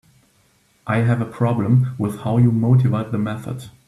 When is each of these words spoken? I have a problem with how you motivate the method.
I 0.87 1.01
have 1.01 1.21
a 1.21 1.27
problem 1.27 1.93
with 1.99 2.21
how 2.21 2.39
you 2.39 2.51
motivate 2.51 3.11
the 3.11 3.19
method. 3.19 3.65